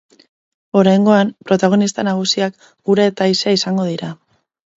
[0.79, 2.57] Oraingoan, protagonista nagusiak
[2.95, 4.11] ura eta haizea izango dira.